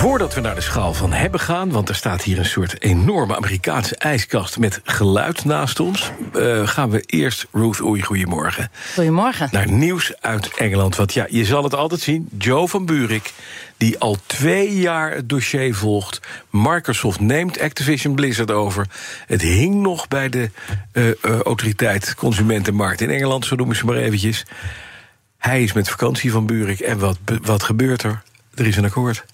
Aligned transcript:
Voordat 0.00 0.34
we 0.34 0.40
naar 0.40 0.54
de 0.54 0.60
schaal 0.60 0.94
van 0.94 1.12
hebben 1.12 1.40
gaan, 1.40 1.70
want 1.70 1.88
er 1.88 1.94
staat 1.94 2.22
hier 2.22 2.38
een 2.38 2.44
soort 2.44 2.82
enorme 2.82 3.36
Amerikaanse 3.36 3.96
ijskast 3.96 4.58
met 4.58 4.80
geluid 4.84 5.44
naast 5.44 5.80
ons, 5.80 6.10
uh, 6.36 6.68
gaan 6.68 6.90
we 6.90 7.00
eerst, 7.00 7.46
Ruth 7.52 7.80
Oei, 7.80 8.02
goedemorgen. 8.02 8.70
Goedemorgen. 8.94 9.48
Naar 9.52 9.70
nieuws 9.70 10.12
uit 10.20 10.56
Engeland. 10.56 10.96
Want 10.96 11.12
ja, 11.12 11.26
je 11.30 11.44
zal 11.44 11.62
het 11.64 11.74
altijd 11.74 12.00
zien. 12.00 12.28
Joe 12.38 12.68
van 12.68 12.86
Buurik, 12.86 13.32
die 13.76 13.98
al 13.98 14.16
twee 14.26 14.78
jaar 14.78 15.14
het 15.14 15.28
dossier 15.28 15.74
volgt. 15.74 16.20
Microsoft 16.50 17.20
neemt 17.20 17.60
Activision 17.60 18.14
Blizzard 18.14 18.50
over. 18.50 18.86
Het 19.26 19.42
hing 19.42 19.74
nog 19.74 20.08
bij 20.08 20.28
de 20.28 20.50
uh, 20.92 21.06
uh, 21.06 21.40
autoriteit 21.40 22.14
Consumentenmarkt 22.14 23.00
in 23.00 23.10
Engeland, 23.10 23.46
zo 23.46 23.56
noemen 23.56 23.76
ze 23.76 23.84
maar 23.84 23.96
eventjes. 23.96 24.46
Hij 25.38 25.62
is 25.62 25.72
met 25.72 25.88
vakantie 25.88 26.30
van 26.30 26.46
Buurik. 26.46 26.80
En 26.80 26.98
wat, 26.98 27.18
wat 27.42 27.62
gebeurt 27.62 28.02
er? 28.02 28.22
Er 28.54 28.66
is 28.66 28.76
een 28.76 28.84
akkoord. 28.84 29.24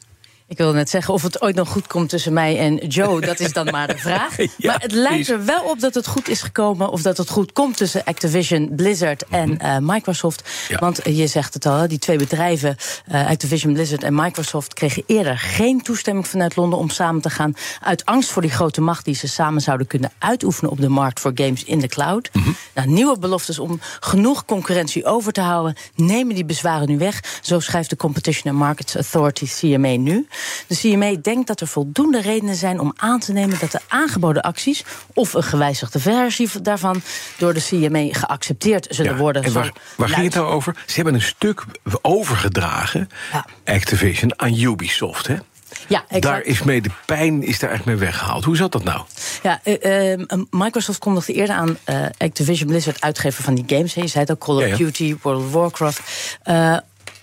Ik 0.48 0.58
wilde 0.58 0.76
net 0.76 0.90
zeggen 0.90 1.14
of 1.14 1.22
het 1.22 1.42
ooit 1.42 1.54
nog 1.54 1.68
goed 1.68 1.86
komt 1.86 2.08
tussen 2.08 2.32
mij 2.32 2.58
en 2.58 2.76
Joe. 2.76 3.20
Dat 3.20 3.40
is 3.40 3.52
dan 3.52 3.66
maar 3.70 3.86
de 3.86 3.98
vraag. 3.98 4.36
ja, 4.38 4.46
maar 4.62 4.80
het 4.80 4.92
lijkt 4.92 5.28
er 5.28 5.44
wel 5.44 5.62
op 5.62 5.80
dat 5.80 5.94
het 5.94 6.06
goed 6.06 6.28
is 6.28 6.42
gekomen. 6.42 6.90
Of 6.90 7.02
dat 7.02 7.16
het 7.16 7.30
goed 7.30 7.52
komt 7.52 7.76
tussen 7.76 8.04
Activision, 8.04 8.68
Blizzard 8.76 9.24
en 9.28 9.58
uh, 9.62 9.76
Microsoft. 9.80 10.50
Ja. 10.68 10.78
Want 10.78 11.00
je 11.04 11.26
zegt 11.26 11.54
het 11.54 11.66
al, 11.66 11.88
die 11.88 11.98
twee 11.98 12.18
bedrijven, 12.18 12.76
uh, 13.12 13.28
Activision, 13.28 13.72
Blizzard 13.72 14.02
en 14.02 14.14
Microsoft, 14.14 14.74
kregen 14.74 15.02
eerder 15.06 15.38
geen 15.38 15.82
toestemming 15.82 16.28
vanuit 16.28 16.56
Londen 16.56 16.78
om 16.78 16.90
samen 16.90 17.20
te 17.20 17.30
gaan. 17.30 17.54
Uit 17.80 18.04
angst 18.04 18.30
voor 18.30 18.42
die 18.42 18.50
grote 18.50 18.80
macht 18.80 19.04
die 19.04 19.14
ze 19.14 19.28
samen 19.28 19.60
zouden 19.60 19.86
kunnen 19.86 20.10
uitoefenen 20.18 20.70
op 20.70 20.80
de 20.80 20.88
markt 20.88 21.20
voor 21.20 21.32
games 21.34 21.64
in 21.64 21.78
de 21.78 21.88
cloud. 21.88 22.28
Mm 22.32 22.42
-hmm. 22.42 22.56
nou, 22.74 22.88
nieuwe 22.88 23.18
beloftes 23.18 23.58
om 23.58 23.80
genoeg 24.00 24.44
concurrentie 24.44 25.04
over 25.04 25.32
te 25.32 25.40
houden, 25.40 25.76
nemen 25.94 26.34
die 26.34 26.44
bezwaren 26.44 26.88
nu 26.88 26.98
weg. 26.98 27.40
Zo 27.42 27.60
schrijft 27.60 27.90
de 27.90 27.96
Competition 27.96 28.52
and 28.52 28.62
Markets 28.62 28.94
Authority, 28.94 29.46
CMA, 29.46 29.96
nu. 29.96 30.26
De 30.66 30.76
CMA 30.76 31.16
denkt 31.22 31.46
dat 31.46 31.60
er 31.60 31.66
voldoende 31.66 32.20
redenen 32.20 32.54
zijn 32.54 32.80
om 32.80 32.92
aan 32.96 33.20
te 33.20 33.32
nemen 33.32 33.58
dat 33.58 33.70
de 33.70 33.80
aangeboden 33.88 34.42
acties 34.42 34.84
of 35.14 35.34
een 35.34 35.42
gewijzigde 35.42 35.98
versie 35.98 36.48
daarvan 36.62 37.02
door 37.38 37.54
de 37.54 37.62
CMA 37.62 38.08
geaccepteerd 38.10 38.86
zullen 38.90 39.12
ja, 39.12 39.18
worden. 39.18 39.42
En 39.42 39.52
waar, 39.52 39.72
waar 39.96 40.08
ging 40.08 40.24
het 40.24 40.34
nou 40.34 40.46
over? 40.46 40.76
Ze 40.86 40.94
hebben 40.94 41.14
een 41.14 41.22
stuk 41.22 41.64
overgedragen, 42.02 43.08
ja. 43.32 43.46
Activision, 43.64 44.40
aan 44.40 44.54
Ubisoft. 44.54 45.26
Hè? 45.26 45.36
Ja, 45.88 46.04
exact. 46.08 46.22
Daar 46.22 46.42
is 46.42 46.62
mee 46.62 46.80
de 46.80 46.90
pijn 47.06 47.42
is 47.42 47.58
daar 47.58 47.70
echt 47.70 47.84
mee 47.84 47.96
weggehaald. 47.96 48.44
Hoe 48.44 48.56
zat 48.56 48.72
dat 48.72 48.84
nou? 48.84 49.00
Ja, 49.42 49.60
uh, 49.64 50.14
uh, 50.14 50.42
Microsoft 50.50 50.98
kondigde 50.98 51.32
eerder 51.32 51.56
aan 51.56 51.78
uh, 51.86 52.06
Activision 52.18 52.68
Blizzard 52.68 53.00
uitgever 53.00 53.44
van 53.44 53.54
die 53.54 53.64
games. 53.66 53.94
Je 53.94 54.06
zei 54.06 54.24
het 54.24 54.30
ook, 54.30 54.38
Call 54.38 54.54
of 54.56 54.60
ja, 54.60 54.66
ja. 54.66 54.76
Duty, 54.76 55.16
World 55.22 55.44
of 55.44 55.52
Warcraft 55.52 56.00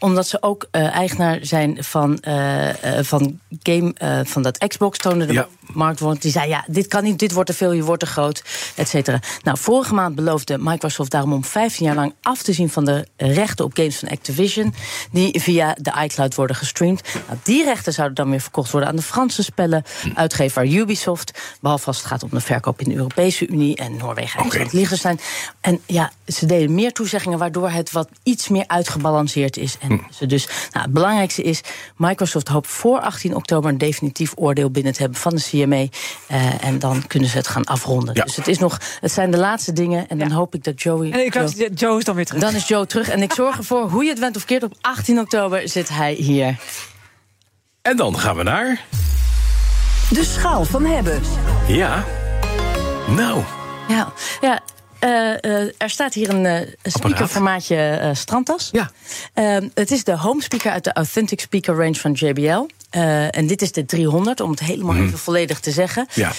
omdat 0.04 0.28
ze 0.28 0.42
ook 0.42 0.68
uh, 0.72 0.96
eigenaar 0.96 1.40
zijn 1.42 1.84
van, 1.84 2.24
uh, 2.28 2.68
uh, 2.68 2.74
van 3.02 3.40
game 3.64 3.94
van 4.26 4.42
dat 4.42 4.68
Xbox, 4.68 4.98
toonde 4.98 5.26
de 5.26 5.34
ja. 5.34 5.48
markt. 5.74 6.00
Want 6.00 6.22
die 6.22 6.32
zei: 6.32 6.50
ja, 6.50 6.64
dit 6.68 6.88
kan 6.88 7.04
niet, 7.04 7.20
dit 7.20 7.32
wordt 7.32 7.50
te 7.50 7.56
veel, 7.56 7.72
je 7.72 7.84
wordt 7.84 8.00
te 8.00 8.10
groot, 8.10 8.44
et 8.76 8.88
cetera. 8.88 9.20
Nou, 9.44 9.58
vorige 9.58 9.94
maand 9.94 10.16
beloofde 10.16 10.58
Microsoft 10.58 11.12
daarom 11.12 11.34
om 11.34 11.46
15 11.46 11.86
jaar 11.86 11.96
lang 11.96 12.14
af 12.22 12.42
te 12.42 12.54
zien 12.54 12.70
van 12.70 12.86
de 12.86 13.08
rechten 13.18 13.66
op 13.66 13.72
games 13.74 14.00
van 14.00 14.10
Activision, 14.10 14.74
die 15.12 15.42
via 15.42 15.76
de 15.82 15.94
iCloud 16.04 16.36
worden 16.36 16.56
gestreamd. 16.56 17.02
Nou, 17.28 17.40
die 17.44 17.64
rechten 17.64 17.94
zouden 17.94 18.16
dan 18.16 18.30
weer 18.30 18.42
verkocht 18.42 18.72
worden 18.72 18.90
aan 18.90 18.96
de 18.96 19.02
Franse 19.02 19.44
spellen, 19.44 19.84
uitgever 20.14 20.66
Ubisoft. 20.68 21.58
Behalve 21.62 21.88
als 21.88 21.98
het 21.98 22.06
gaat 22.06 22.24
om 22.24 22.30
de 22.32 22.40
verkoop 22.40 22.82
in 22.82 22.90
de 22.90 22.96
Europese 22.96 23.48
Unie 23.48 23.76
en 23.76 23.98
Noorwegen 23.98 24.40
en 24.40 24.46
okay. 24.46 24.68
Liechtenstein. 24.72 25.20
En 25.62 25.82
ja, 25.86 26.12
ze 26.28 26.46
deden 26.46 26.74
meer 26.74 26.94
toezeggingen, 26.94 27.38
waardoor 27.40 27.70
het 27.70 27.92
wat 27.92 28.10
iets 28.24 28.48
meer 28.48 28.68
uitgebalanceerd 28.68 29.58
is. 29.58 29.78
En 29.80 29.93
ze 30.12 30.26
dus, 30.26 30.46
nou, 30.46 30.86
het 30.86 30.94
belangrijkste 30.94 31.44
is, 31.44 31.62
Microsoft 31.98 32.48
hoopt 32.48 32.68
voor 32.68 33.00
18 33.00 33.36
oktober 33.36 33.70
een 33.70 33.78
definitief 33.78 34.32
oordeel 34.36 34.72
binnen 34.72 34.94
te 34.94 35.02
hebben 35.02 35.20
van 35.20 35.36
de 35.36 35.42
CMA. 35.42 35.76
Uh, 35.76 36.64
en 36.64 36.80
dan 36.80 37.08
kunnen 37.08 37.30
ze 37.30 37.38
het 37.38 37.48
gaan 37.48 37.64
afronden. 37.64 38.16
Ja. 38.16 38.24
Dus 38.24 38.36
het, 38.36 38.48
is 38.48 38.60
nog, 38.60 38.80
het 39.00 39.12
zijn 39.12 39.32
de 39.32 39.38
laatste 39.38 39.74
dingen. 39.74 40.08
En 40.08 40.18
dan 40.18 40.30
ja. 40.30 40.36
hoop 40.36 40.56
ik 40.56 40.64
dat 40.64 40.82
Joey. 40.82 41.12
En 41.12 41.26
ik 41.26 41.34
Joe, 41.34 41.74
Joe 41.74 41.98
is 41.98 42.04
dan 42.04 42.16
weer 42.16 42.26
terug. 42.26 42.42
Dan 42.42 42.56
is 42.56 42.68
Joe 42.68 42.86
terug. 42.86 43.10
En 43.10 43.22
ik 43.22 43.34
zorg 43.34 43.58
ervoor, 43.58 43.90
hoe 43.90 44.04
je 44.04 44.10
het 44.10 44.20
went 44.20 44.36
of 44.36 44.46
keert, 44.46 44.64
op 44.64 44.74
18 44.82 45.20
oktober 45.20 45.70
zit 45.70 45.90
hij 45.90 46.14
hier. 46.14 46.60
En 47.82 47.98
dan 47.98 48.20
gaan 48.20 48.36
we 48.36 48.44
naar. 48.44 48.86
De 50.10 50.24
schaal 50.24 50.66
van 50.66 50.86
hebben. 50.86 51.22
Ja. 51.68 52.06
Nou. 53.08 53.44
Ja, 53.88 54.14
ja 54.42 54.62
er 55.78 55.90
staat 55.90 56.14
hier 56.14 56.30
een 56.30 56.46
uh, 56.46 56.60
speakerformaatje 56.84 58.12
strandtas. 58.14 58.70
Ja. 58.72 58.92
het 59.74 59.92
is 59.92 60.04
de 60.04 60.18
home 60.18 60.42
speaker 60.42 60.72
uit 60.72 60.84
de 60.84 60.94
Authentic 60.94 61.40
Speaker 61.40 61.76
Range 61.76 61.96
van 61.96 62.12
JBL. 62.12 62.66
en 63.30 63.48
dit 63.48 63.62
is 63.62 63.72
de 63.72 63.86
300, 63.86 64.40
om 64.40 64.52
het 64.52 64.60
helemaal 64.60 64.96
mm. 64.96 65.06
even 65.06 65.20
volledig 65.20 65.60
te 65.60 65.72
zeggen. 65.72 66.08
Ja. 66.14 66.32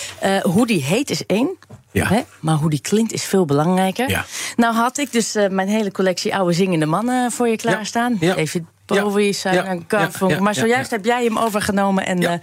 hoe 0.43 0.67
die 0.67 0.83
heet 0.83 1.11
is 1.11 1.27
één. 1.27 1.57
Ja. 1.91 2.07
Hè? 2.07 2.21
Maar 2.41 2.55
hoe 2.55 2.71
die 2.71 2.81
klinkt 2.81 3.13
is 3.13 3.25
veel 3.25 3.45
belangrijker. 3.45 4.09
Ja. 4.09 4.25
Nou 4.57 4.75
had 4.75 4.99
ik 4.99 5.13
dus 5.13 5.33
mijn 5.51 5.69
hele 5.69 5.93
collectie 5.93 6.35
oude 6.35 6.53
zingende 6.53 6.87
mannen 6.87 7.33
voor 7.33 7.49
je 7.49 7.57
klaarstaan. 7.57 8.17
Ja. 8.21 8.35
David 8.35 8.63
Bowie, 8.87 9.33
Simon 9.33 9.85
Garfunkel. 9.89 10.43
Maar 10.43 10.55
zojuist 10.55 10.91
heb 10.91 11.05
jij 11.05 11.25
hem 11.25 11.39
overgenomen. 11.39 12.07
En, 12.07 12.21
ja, 12.21 12.41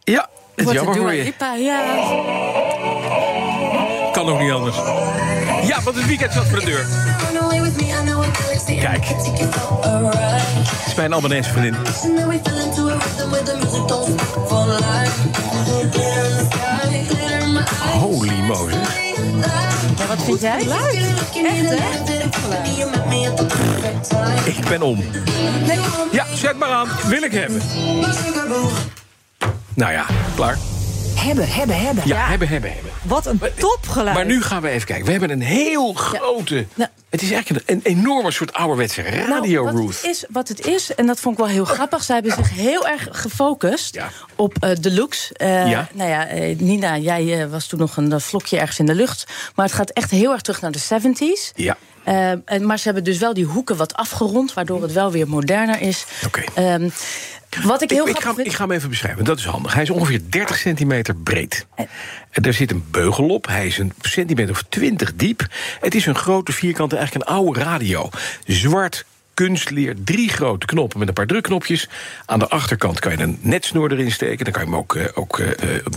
ja 0.00 0.28
het 0.54 0.66
is 0.66 0.72
jammer 0.72 0.96
voor 0.96 1.12
je. 1.12 1.22
Lipa, 1.22 1.54
ja. 1.54 2.72
Kan 4.24 4.32
ook 4.32 4.40
niet 4.40 4.52
anders. 4.52 4.76
Ja, 5.66 5.82
want 5.82 5.96
het 5.96 6.06
weekend 6.06 6.32
staat 6.32 6.46
voor 6.46 6.58
de 6.58 6.64
deur. 6.64 6.86
Kijk. 8.80 9.04
Het 9.06 10.86
is 10.86 10.94
mijn 10.94 11.12
Albanese 11.12 11.50
vriendin. 11.50 11.76
Holy 18.00 18.40
Moses. 18.40 18.74
Ja, 19.96 20.06
wat 20.06 20.22
vind 20.24 20.40
jij? 20.40 20.58
Echt, 20.58 20.68
Ik 24.46 24.68
ben 24.68 24.82
om. 24.82 25.04
Ja, 26.12 26.24
zet 26.34 26.58
maar 26.58 26.70
aan. 26.70 26.88
Wil 27.06 27.22
ik 27.22 27.32
hebben. 27.32 27.62
Nou 29.74 29.92
ja, 29.92 30.06
klaar. 30.34 30.58
Hebben, 31.14 31.48
hebben, 31.48 31.80
hebben. 31.80 32.06
Ja, 32.06 32.16
ja, 32.16 32.28
hebben, 32.28 32.48
hebben, 32.48 32.72
hebben. 32.72 32.90
Wat 33.02 33.26
een 33.26 33.40
topgeluid. 33.58 34.14
Maar 34.14 34.26
nu 34.26 34.42
gaan 34.42 34.62
we 34.62 34.68
even 34.68 34.86
kijken. 34.86 35.04
We 35.04 35.10
hebben 35.10 35.30
een 35.30 35.42
heel 35.42 35.92
grote... 35.92 36.54
Ja. 36.54 36.64
Nou, 36.74 36.90
het 37.10 37.22
is 37.22 37.30
eigenlijk 37.30 37.70
een, 37.70 37.80
een 37.84 37.98
enorme 37.98 38.30
soort 38.30 38.52
ouderwetse 38.52 39.02
radio, 39.02 39.64
nou, 39.64 39.86
wat. 39.86 39.94
Het 39.94 40.04
is, 40.04 40.24
wat 40.28 40.48
het 40.48 40.66
is, 40.66 40.94
en 40.94 41.06
dat 41.06 41.20
vond 41.20 41.38
ik 41.38 41.44
wel 41.44 41.52
heel 41.52 41.64
grappig... 41.64 42.02
zij 42.02 42.14
hebben 42.14 42.34
zich 42.34 42.50
heel 42.50 42.88
erg 42.88 43.08
gefocust 43.10 43.94
ja. 43.94 44.10
op 44.36 44.56
uh, 44.64 44.70
de 44.80 44.92
looks. 44.92 45.30
Uh, 45.42 45.70
ja. 45.70 45.88
Nou 45.92 46.10
ja, 46.10 46.34
uh, 46.34 46.58
Nina, 46.58 46.98
jij 46.98 47.42
uh, 47.42 47.50
was 47.50 47.66
toen 47.66 47.78
nog 47.78 47.96
een 47.96 48.20
vlokje 48.20 48.58
ergens 48.58 48.78
in 48.78 48.86
de 48.86 48.94
lucht. 48.94 49.24
Maar 49.54 49.66
het 49.66 49.74
gaat 49.74 49.90
echt 49.90 50.10
heel 50.10 50.32
erg 50.32 50.40
terug 50.40 50.60
naar 50.60 50.72
de 50.72 50.80
70s. 50.80 51.52
Ja. 51.54 51.76
Uh, 52.08 52.30
en, 52.30 52.66
maar 52.66 52.78
ze 52.78 52.84
hebben 52.84 53.04
dus 53.04 53.18
wel 53.18 53.34
die 53.34 53.44
hoeken 53.44 53.76
wat 53.76 53.94
afgerond... 53.94 54.54
waardoor 54.54 54.82
het 54.82 54.92
wel 54.92 55.12
weer 55.12 55.28
moderner 55.28 55.80
is. 55.80 56.04
Oké. 56.24 56.42
Okay. 56.48 56.74
Um, 56.74 56.92
wat 57.62 57.82
ik 57.82 57.90
heel 57.90 58.08
ik, 58.08 58.16
ik, 58.16 58.22
ga, 58.22 58.34
vind... 58.34 58.46
ik 58.46 58.52
ga 58.52 58.62
hem 58.62 58.72
even 58.72 58.88
beschrijven, 58.88 59.24
dat 59.24 59.38
is 59.38 59.44
handig. 59.44 59.74
Hij 59.74 59.82
is 59.82 59.90
ongeveer 59.90 60.20
30 60.28 60.58
centimeter 60.58 61.16
breed. 61.16 61.66
Er 62.30 62.52
zit 62.52 62.70
een 62.70 62.84
beugel 62.90 63.28
op, 63.28 63.46
hij 63.46 63.66
is 63.66 63.78
een 63.78 63.92
centimeter 64.00 64.54
of 64.54 64.62
20 64.68 65.14
diep. 65.14 65.46
Het 65.80 65.94
is 65.94 66.06
een 66.06 66.14
grote 66.14 66.52
vierkante, 66.52 66.96
eigenlijk 66.96 67.28
een 67.28 67.36
oude 67.36 67.60
radio. 67.60 68.10
Zwart 68.46 69.04
kunstleer. 69.34 69.94
Drie 70.04 70.28
grote 70.28 70.66
knoppen 70.66 70.98
met 70.98 71.08
een 71.08 71.14
paar 71.14 71.26
drukknopjes. 71.26 71.88
Aan 72.26 72.38
de 72.38 72.48
achterkant 72.48 72.98
kan 72.98 73.12
je 73.12 73.22
een 73.22 73.38
netsnoer 73.40 73.92
erin 73.92 74.12
steken. 74.12 74.44
Dan 74.44 74.52
kan 74.52 74.62
je 74.62 74.68
hem 74.68 74.78
ook, 74.78 74.94
uh, 74.94 75.04
ook 75.14 75.38
uh, 75.38 75.48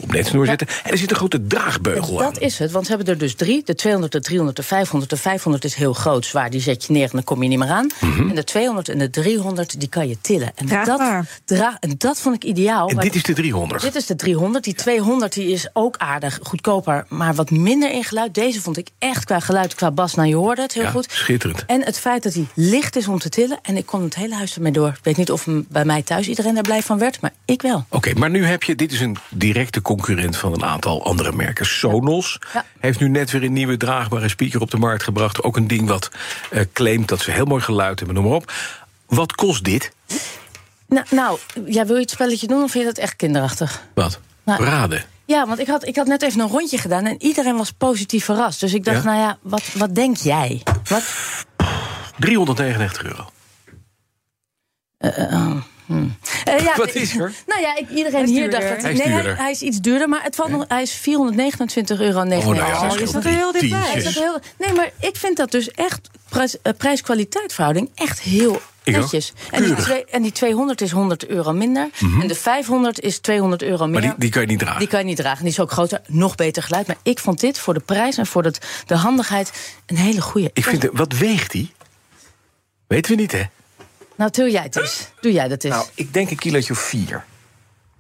op 0.02 0.12
netsnoer 0.12 0.44
ja. 0.44 0.50
zetten. 0.50 0.68
En 0.84 0.92
er 0.92 0.98
zit 0.98 1.10
een 1.10 1.16
grote 1.16 1.48
draagbeugel 1.48 2.24
aan. 2.24 2.34
Dat 2.34 2.42
is 2.42 2.60
het, 2.60 2.72
want 2.72 2.86
ze 2.86 2.94
hebben 2.94 3.14
er 3.14 3.20
dus 3.20 3.36
drie. 3.36 3.62
De 3.66 3.76
200, 3.76 4.12
de 4.12 4.22
300, 4.22 4.58
de 4.58 4.64
500. 4.64 5.10
De 5.10 5.18
500 5.18 5.64
is 5.64 5.76
heel 5.76 5.94
groot, 5.94 6.26
zwaar. 6.26 6.50
Die 6.50 6.62
zet 6.62 6.86
je 6.86 6.94
neer 6.94 7.04
en 7.04 7.10
dan 7.12 7.24
kom 7.24 7.44
je 7.44 7.50
niet 7.50 7.60
meer 7.60 7.70
aan. 7.70 7.86
Mhm. 8.00 8.06
Mm 8.06 8.16
-hmm. 8.18 8.30
En 8.30 8.36
de 8.36 8.44
200 8.44 8.90
en 8.90 8.98
de 8.98 9.10
300, 9.10 9.80
die 9.80 9.90
kan 9.90 10.08
je 10.08 10.18
tillen. 10.22 10.52
En 10.56 10.66
Draagbaar. 10.66 11.16
dat, 11.46 11.58
dra 11.58 11.78
en 11.80 11.96
dat 11.98 12.20
vond 12.20 12.36
ik 12.36 12.44
ideaal. 12.44 12.90
En 12.90 12.98
dit 12.98 13.16
is 13.16 13.24
de 13.24 13.34
300? 13.34 13.82
Dit 13.82 13.96
is 13.96 14.06
de 14.06 14.16
300. 14.16 14.64
Die 14.64 14.74
200 14.74 15.34
die 15.34 15.52
is 15.52 15.70
ook 15.74 15.98
aardig, 15.98 16.40
goedkoper, 16.44 17.06
maar 17.10 17.36
wat 17.36 17.50
minder 17.50 17.92
in 17.92 18.04
geluid. 18.04 18.34
Deze 18.34 18.62
vond 18.62 18.78
ik 18.78 18.90
echt 19.00 19.26
qua 19.26 19.40
geluid, 19.40 19.76
qua 19.76 19.92
bas, 19.92 20.16
nou 20.16 20.28
je 20.28 20.36
hoorde 20.36 20.62
het 20.62 20.74
heel 20.74 20.84
ja, 20.84 20.90
goed. 20.90 21.12
schitterend. 21.12 21.66
En 21.66 21.84
het 21.84 22.00
feit 22.00 22.24
dat 22.24 22.34
hij 22.34 22.48
licht 22.54 22.96
is 22.96 23.08
om 23.08 23.20
te 23.20 23.27
te 23.30 23.42
tillen. 23.42 23.60
En 23.62 23.78
ik 23.78 23.86
kon 23.86 24.04
het 24.04 24.16
hele 24.16 24.36
huis 24.36 24.56
ermee 24.56 24.72
door. 24.72 24.88
Ik 24.88 25.04
weet 25.04 25.18
niet 25.18 25.32
of 25.32 25.46
bij 25.48 25.86
mij 25.86 26.02
thuis 26.02 26.28
iedereen 26.28 26.54
daar 26.54 26.64
blij 26.64 26.82
van 26.84 26.98
werd, 26.98 27.22
maar 27.22 27.32
ik 27.46 27.62
wel. 27.62 27.86
Oké, 27.90 28.14
maar 28.14 28.30
nu 28.30 28.46
heb 28.46 28.64
je, 28.64 28.76
dit 28.76 28.92
is 28.92 29.00
een 29.02 29.18
directe 29.30 29.82
concurrent 29.82 30.38
van 30.38 30.54
een 30.54 30.64
aantal 30.64 31.06
andere 31.06 31.32
merken. 31.32 31.66
Sonos 31.66 32.40
Ja. 32.54 32.66
heeft 32.80 33.00
nu 33.00 33.10
net 33.10 33.32
weer 33.32 33.44
een 33.44 33.54
nieuwe 33.54 33.78
draagbare 33.78 34.30
speaker 34.30 34.62
op 34.62 34.72
de 34.72 34.78
markt 34.78 35.04
gebracht. 35.04 35.44
Ook 35.44 35.58
een 35.58 35.68
ding 35.68 35.88
wat 35.88 36.10
eh, 36.52 36.62
claimt 36.74 37.08
dat 37.08 37.22
ze 37.22 37.32
heel 37.32 37.46
mooi 37.46 37.62
geluid 37.62 37.98
hebben, 38.00 38.16
noem 38.16 38.26
maar 38.26 38.36
op. 38.36 38.52
Wat 39.08 39.36
kost 39.36 39.64
dit? 39.64 39.92
Nou, 40.88 41.06
nou 41.10 41.40
ja, 41.66 41.86
wil 41.86 41.96
je 41.96 42.02
het 42.02 42.10
spelletje 42.12 42.48
doen 42.48 42.64
of 42.64 42.72
vind 42.72 42.84
je 42.84 42.90
dat 42.94 43.04
echt 43.04 43.16
kinderachtig? 43.16 43.82
Wat? 43.94 44.20
Nou, 44.44 44.64
Raden. 44.64 45.04
Ja, 45.26 45.48
want 45.48 45.60
ik 45.60 45.68
had, 45.68 45.88
ik 45.88 45.96
had 45.96 46.08
net 46.08 46.22
even 46.22 46.40
een 46.40 46.48
rondje 46.48 46.78
gedaan 46.78 47.06
en 47.06 47.16
iedereen 47.24 47.58
was 47.58 47.72
positief 47.72 48.26
verrast. 48.26 48.60
Dus 48.60 48.74
ik 48.74 48.84
dacht, 48.84 48.98
Ja? 48.98 49.04
nou 49.04 49.18
ja, 49.20 49.38
wat, 49.42 49.64
wat 49.74 49.96
denk 49.96 50.18
jij? 50.18 50.62
Wat? 50.90 51.04
399 52.20 53.04
euro. 53.04 53.30
Eh, 54.98 56.60
ja, 56.64 56.76
Wat 56.76 56.94
is 56.94 57.16
er? 57.16 57.34
Nou 57.48 57.62
ja, 57.62 57.78
ik, 57.78 57.90
iedereen 57.90 58.26
hier 58.26 58.52
dacht 58.52 58.70
dat 58.70 58.82
Hij 58.82 58.92
is 58.94 58.98
nee, 59.04 59.24
hij 59.24 59.52
is 59.52 59.62
iets 59.62 59.80
duurder, 59.80 60.10
maar 60.10 60.24
het 60.24 60.36
valt 60.36 60.50
nog, 60.50 60.66
hij 60.68 60.82
is 60.82 60.92
429 60.92 62.00
euro. 62.00 62.20
Oh, 62.20 62.26
nou 62.26 62.56
ja, 62.56 62.82
dat 62.82 62.94
Oh, 62.94 63.00
is 63.00 63.12
dat 63.12 63.24
er 63.26 63.30
heel 63.32 63.52
dichtbij? 63.52 63.94
Is 63.96 64.04
dat 64.04 64.14
heel, 64.14 64.40
nee, 64.58 64.74
maar 64.74 64.92
ik 65.00 65.16
vind 65.16 65.38
dat 65.38 65.52
dus 65.52 65.72
echt 65.72 66.10
prijs- 66.30 66.62
eh, 66.62 66.74
prijs-kwaliteit 66.78 67.54
verhouding 67.54 67.90
echt 67.96 68.20
heel 68.20 68.62
netjes. 68.84 69.34
En 69.52 69.64
die, 69.64 69.76
twee, 69.76 70.06
en 70.06 70.22
die 70.22 70.32
200 70.32 70.82
is 70.82 70.92
100 70.92 71.28
euro 71.28 71.54
minder. 71.54 71.90
En 72.22 72.28
de 72.28 72.36
500 72.36 73.00
is 73.00 73.18
200 73.20 73.62
euro 73.64 73.84
meer. 73.86 73.94
Maar 73.94 74.02
die, 74.02 74.14
die 74.18 74.30
kan 74.30 74.42
je 74.42 74.48
niet 74.48 74.60
dragen. 74.60 74.80
Die 74.80 74.88
kan 74.88 75.00
je 75.00 75.06
niet 75.06 75.18
dragen. 75.18 75.44
Die 75.44 75.52
is 75.52 75.60
ook 75.60 75.72
groter, 75.72 76.02
nog 76.08 76.36
beter 76.36 76.64
geluid. 76.64 76.88
Maar 76.88 76.96
ik 77.04 77.20
vond 77.20 77.40
dit 77.40 77.60
voor 77.60 77.74
de 77.74 77.80
prijs 77.80 78.18
en 78.18 78.26
voor 78.26 78.44
het, 78.44 78.66
de 78.86 78.96
handigheid 78.96 79.52
een 79.86 79.98
hele 79.98 80.22
goede. 80.22 80.50
Ik 80.54 80.66
vind, 80.66 80.88
wat 80.94 81.14
weegt 81.14 81.52
die? 81.52 81.72
Weten 82.88 83.16
we 83.16 83.22
niet, 83.22 83.32
hè? 83.32 83.44
Nou, 84.16 84.32
doe 84.32 84.52
jij 84.52 84.62
het 84.64 84.76
eens. 84.76 85.08
Doe 85.22 85.32
jij 85.32 85.48
dat 85.48 85.64
eens. 85.64 85.76
Nou, 85.76 85.88
ik 85.94 86.14
denk 86.14 86.30
een 86.32 86.38
kilootje 86.38 86.74
of 86.74 86.80
vier. 86.80 87.24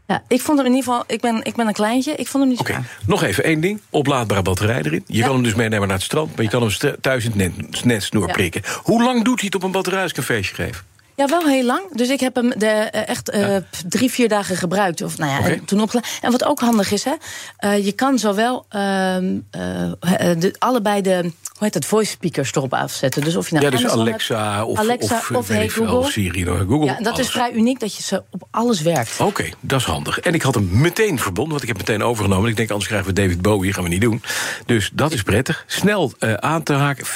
ja, 0.07 0.23
ik 0.27 0.41
vond 0.41 0.57
hem 0.57 0.67
in 0.67 0.73
ieder 0.75 0.89
geval... 0.91 1.03
Ik 1.07 1.21
ben, 1.21 1.43
ik 1.43 1.55
ben 1.55 1.67
een 1.67 1.73
kleintje, 1.73 2.11
ik 2.15 2.27
vond 2.27 2.43
hem 2.43 2.47
niet 2.47 2.57
zo 2.57 2.63
Oké, 2.63 2.71
raar. 2.73 2.97
nog 3.05 3.23
even 3.23 3.43
één 3.43 3.59
ding. 3.59 3.81
Oplaadbare 3.89 4.41
batterij 4.41 4.77
erin. 4.83 5.03
Je 5.07 5.17
Ja. 5.17 5.25
kan 5.25 5.33
hem 5.33 5.43
dus 5.43 5.53
meenemen 5.55 5.87
naar 5.87 5.97
het 5.97 6.05
strand... 6.05 6.35
maar 6.35 6.43
je 6.45 6.49
kan 6.51 6.61
hem 6.69 6.95
thuis 7.01 7.25
in 7.25 7.39
het 7.39 7.57
net, 7.57 7.83
netsnoer 7.85 8.27
Ja. 8.27 8.33
prikken. 8.33 8.61
Hoe 8.83 9.03
lang 9.03 9.23
doet 9.23 9.35
hij 9.39 9.45
het 9.45 9.55
op 9.55 9.63
een 9.63 9.71
batterij 9.71 10.01
als 10.01 10.11
ik 10.11 10.17
een 10.17 10.23
feestje 10.23 10.55
geef? 10.55 10.83
Ja, 11.15 11.25
wel 11.27 11.47
heel 11.47 11.63
lang. 11.63 11.81
Dus 11.95 12.09
ik 12.09 12.19
heb 12.19 12.35
hem 12.35 12.49
de, 12.57 12.65
eh, 12.67 13.07
echt 13.07 13.29
eh, 13.29 13.55
drie, 13.87 14.11
vier 14.11 14.29
dagen 14.29 14.55
gebruikt. 14.57 15.01
Of, 15.01 15.17
nou 15.17 15.49
ja, 15.49 15.55
toen 15.65 15.81
opgeladen. 15.81 16.09
En 16.21 16.31
wat 16.31 16.43
ook 16.43 16.59
handig 16.59 16.91
is, 16.91 17.03
hè, 17.03 17.13
eh, 17.57 17.85
je 17.85 17.91
kan 17.91 18.19
zowel 18.19 18.65
ehm, 18.69 19.37
eh, 19.51 19.83
eh, 20.31 20.39
de, 20.39 20.55
allebei 20.59 21.01
de 21.01 21.31
hoe 21.57 21.65
heet 21.65 21.73
het, 21.73 21.85
voice 21.85 22.11
speakers 22.11 22.51
erop 22.53 22.73
afzetten. 22.73 23.23
Dus 23.23 23.35
of 23.35 23.49
je 23.49 23.53
nou 23.53 23.65
Ja, 23.65 23.71
dus 23.71 23.79
Amazon 23.79 23.99
Alexa 24.01 24.55
hebt, 24.55 24.65
of, 24.67 24.77
Alexa 24.79 25.15
of, 25.15 25.31
of, 25.31 25.47
weet 25.47 25.57
Hey 25.57 25.65
ik 25.65 25.71
veel, 25.71 25.87
Google. 25.87 26.11
Siri, 26.11 26.45
Google. 26.45 26.85
Ja, 26.85 26.97
en 26.97 27.03
dat 27.03 27.19
is 27.19 27.29
vrij 27.29 27.51
uniek 27.53 27.79
dat 27.79 27.95
je 27.95 28.03
ze 28.03 28.23
op 28.29 28.47
alles 28.51 28.81
werkt. 28.81 29.19
Oké, 29.19 29.49
dat 29.59 29.79
is 29.79 29.85
handig. 29.85 30.19
En 30.19 30.33
ik 30.33 30.41
had 30.41 30.53
hem 30.55 30.69
meteen 30.71 31.19
verbonden, 31.19 31.51
want 31.51 31.61
ik 31.61 31.67
heb 31.67 31.77
meteen 31.77 32.03
overgenomen. 32.03 32.49
Ik 32.49 32.55
denk, 32.55 32.69
anders 32.69 32.87
krijgen 32.89 33.07
we 33.07 33.13
David 33.21 33.41
Bowie, 33.41 33.73
gaan 33.73 33.83
we 33.83 33.89
niet 33.89 34.01
doen. 34.01 34.21
Dus 34.65 34.89
dat 34.93 35.11
is 35.11 35.23
prettig. 35.23 35.63
Snel 35.67 36.13
eh, 36.19 36.33
aan 36.33 36.63
te 36.63 36.73
haken. 36.73 37.05
4,9 37.05 37.13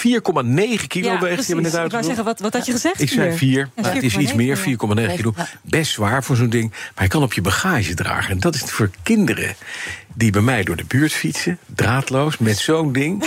kilo 0.88 1.12
Ja, 1.12 1.20
weegt, 1.20 1.34
precies. 1.34 1.54
net 1.56 1.66
Ik 1.66 1.72
wou 1.72 1.82
uitgevoerd. 1.82 2.06
zeggen, 2.06 2.24
wat, 2.24 2.40
wat 2.40 2.54
had 2.54 2.66
je 2.66 2.72
gezegd? 2.72 3.02
Ik 3.02 3.10
zei 3.10 3.30
Vier. 3.30 3.38
4, 3.38 3.60
Ja, 3.76 3.82
maar 3.82 3.94
het 3.94 4.04
is 4.04 4.18
iets 4.18 4.32
4,9, 4.32 4.36
meer, 4.36 4.60
ja. 4.66 5.10
4,9 5.12 5.16
kilo. 5.16 5.34
Best 5.62 5.92
zwaar 5.92 6.24
voor 6.24 6.36
zo'n 6.36 6.50
ding. 6.50 6.70
Maar 6.96 7.04
je 7.04 7.10
kan 7.10 7.24
op 7.24 7.34
je 7.34 7.42
bagage 7.42 7.94
dragen. 7.94 8.30
En 8.32 8.40
dat 8.40 8.56
is 8.56 8.62
voor 8.62 8.90
kinderen 9.04 9.56
die 10.14 10.32
bij 10.32 10.42
mij 10.42 10.64
door 10.64 10.76
de 10.76 10.86
buurt 10.88 11.14
fietsen, 11.14 11.58
draadloos, 11.76 12.38
met 12.38 12.58
zo'n 12.58 12.92
ding. 12.94 13.24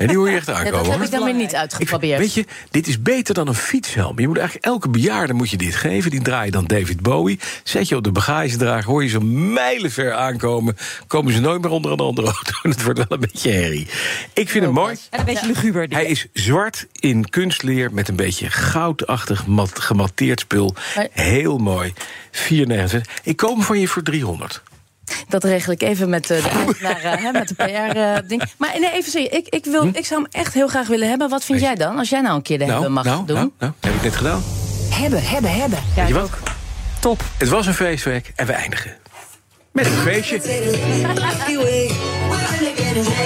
En 0.00 0.06
die 0.06 0.16
hoor 0.16 0.30
je 0.30 0.36
echt 0.36 0.46
Ja, 0.46 0.52
aankomen. 0.52 0.82
dat 0.84 0.92
heb 0.92 1.02
ik 1.02 1.10
dan 1.10 1.24
weer 1.24 1.34
niet 1.34 1.50
Ik 1.52 1.56
uitgeprobeerd. 1.58 2.18
weet 2.18 2.34
je, 2.34 2.44
dit 2.70 2.86
is 2.88 3.02
beter 3.02 3.34
dan 3.34 3.48
een 3.48 3.54
fietshelm. 3.54 4.20
Je 4.20 4.26
moet 4.28 4.36
eigenlijk 4.36 4.66
elke 4.66 4.88
bejaarde 4.88 5.32
moet 5.32 5.50
je 5.50 5.56
dit 5.56 5.74
geven. 5.74 6.10
Die 6.10 6.22
draai 6.22 6.44
je 6.44 6.50
dan 6.50 6.64
David 6.64 7.00
Bowie. 7.00 7.38
Zet 7.64 7.88
je 7.88 7.96
op 7.96 8.04
de 8.04 8.12
bagagedrager, 8.12 8.84
hoor 8.90 9.02
je 9.02 9.08
ze 9.08 9.24
mijlenver 9.24 10.12
aankomen. 10.12 10.76
Komen 11.06 11.32
ze 11.32 11.40
nooit 11.40 11.62
meer 11.62 11.70
onder 11.70 11.92
een 11.92 11.98
andere 11.98 12.26
auto. 12.26 12.52
En 12.62 12.70
het 12.70 12.82
wordt 12.82 12.98
wel 12.98 13.06
een 13.08 13.20
beetje 13.32 13.50
herrie. 13.50 13.86
Ik 14.32 14.48
vind 14.48 14.64
hem 14.64 14.74
mooi. 14.74 14.96
En 15.10 15.18
een 15.18 15.24
beetje 15.24 15.46
luguber. 15.46 15.88
die. 15.88 15.96
Hij 15.96 16.06
is 16.06 16.26
zwart 16.32 16.86
in 16.92 17.28
kunstleer 17.28 17.92
met 17.92 18.08
een 18.08 18.16
beetje 18.16 18.50
goudachtig 18.50 19.46
mat, 19.46 19.78
gematteerd 19.80 20.40
spul. 20.40 20.74
Heel 21.12 21.58
mooi. 21.58 21.92
4,29. 22.32 23.00
Ik 23.22 23.36
koop 23.36 23.54
hem 23.56 23.64
van 23.64 23.78
je 23.80 23.88
voor 23.88 24.02
300. 24.02 24.62
Dat 25.30 25.44
regel 25.44 25.72
ik 25.72 25.82
even 25.82 26.08
met, 26.08 26.30
eh, 26.30 26.42
de, 26.42 26.48
eigenaar, 26.48 27.02
eh, 27.02 27.22
hè, 27.22 27.32
met 27.32 27.48
de 27.48 27.54
PR-ding. 27.54 28.42
maar 28.58 28.76
nee, 28.80 28.92
even 28.92 29.10
zeggen, 29.10 29.32
ik, 29.36 29.48
ik, 29.48 29.64
wil, 29.64 29.90
ik 29.92 30.06
zou 30.06 30.22
hem 30.22 30.30
echt 30.42 30.54
heel 30.54 30.68
graag 30.68 30.86
willen 30.86 31.08
hebben. 31.08 31.28
Wat 31.28 31.44
vind 31.44 31.60
jij 31.60 31.74
dan, 31.74 31.98
als 31.98 32.08
jij 32.08 32.20
nou 32.20 32.34
een 32.34 32.42
keer 32.42 32.58
de 32.58 32.64
hebben 32.64 32.92
mag 32.92 33.04
nou, 33.04 33.26
doen? 33.26 33.36
nou, 33.36 33.50
nou, 33.58 33.72
heb 33.80 33.94
ik 33.94 34.02
net 34.02 34.16
gedaan. 34.16 34.42
Hebben, 34.90 35.22
hebben, 35.22 35.52
hebben. 35.52 35.78
Ja, 35.96 36.02
Weet 36.02 36.14
je 36.14 36.20
ook. 36.20 36.38
Top. 37.00 37.22
Het 37.38 37.48
was 37.48 37.66
een 37.66 37.74
feestweek 37.74 38.32
en 38.36 38.46
we 38.46 38.52
eindigen. 38.52 38.96
Met 39.72 39.86
een 39.86 39.92
feestje. 39.92 40.40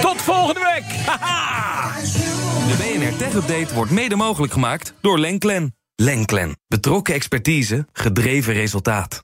Tot 0.01 0.21
volgende 0.21 0.59
week! 0.73 1.05
Haha! 1.05 1.91
De 2.67 2.75
BNR 2.77 3.17
Tech 3.17 3.33
Update 3.33 3.73
wordt 3.73 3.91
mede 3.91 4.15
mogelijk 4.15 4.53
gemaakt 4.53 4.93
door 5.01 5.19
Lenklen. 5.19 5.75
Lenklen. 5.95 6.57
Betrokken 6.67 7.13
expertise, 7.13 7.87
gedreven 7.93 8.53
resultaat. 8.53 9.23